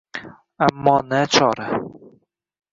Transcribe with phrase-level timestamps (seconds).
[0.65, 1.67] Ammo nachora?..